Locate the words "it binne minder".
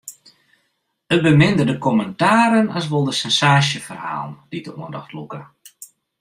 1.13-1.67